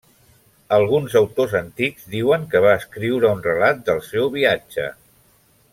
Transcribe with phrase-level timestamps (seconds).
[0.77, 4.89] Alguns autors antics diuen que va escriure un relat del seu viatge.